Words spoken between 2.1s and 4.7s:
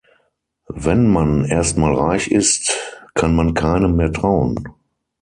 ist, kann man keinem mehr trauen.